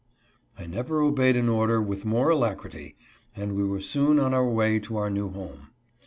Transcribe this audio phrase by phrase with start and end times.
[0.57, 2.95] I never obeyed an order with more alacrity,
[3.35, 5.67] and we were soon on our way to our new home.